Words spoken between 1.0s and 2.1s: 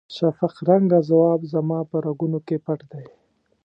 ځواب زما په